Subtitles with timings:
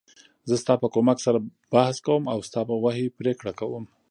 [0.49, 1.39] زه ستا په کومک سره
[1.73, 3.83] بحث کوم او ستا په وحی پریکړه کوم.